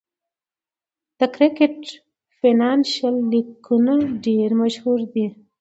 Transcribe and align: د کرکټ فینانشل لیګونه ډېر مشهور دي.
د 1.19 1.21
کرکټ 1.35 1.79
فینانشل 2.37 3.15
لیګونه 3.31 3.93
ډېر 4.25 4.49
مشهور 4.61 4.99
دي. 5.13 5.27